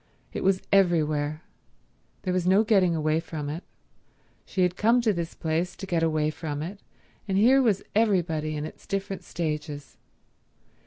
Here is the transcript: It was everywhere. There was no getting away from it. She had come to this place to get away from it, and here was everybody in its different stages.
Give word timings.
It 0.33 0.43
was 0.43 0.63
everywhere. 0.71 1.43
There 2.23 2.33
was 2.33 2.47
no 2.47 2.63
getting 2.63 2.95
away 2.95 3.19
from 3.19 3.49
it. 3.51 3.63
She 4.47 4.63
had 4.63 4.75
come 4.75 4.99
to 5.01 5.13
this 5.13 5.35
place 5.35 5.75
to 5.75 5.85
get 5.85 6.01
away 6.01 6.31
from 6.31 6.63
it, 6.63 6.79
and 7.27 7.37
here 7.37 7.61
was 7.61 7.83
everybody 7.93 8.55
in 8.57 8.65
its 8.65 8.87
different 8.87 9.23
stages. 9.23 9.97